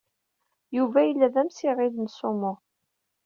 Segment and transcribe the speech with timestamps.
[0.77, 2.53] Yuba yella d amsiɣil n sumo.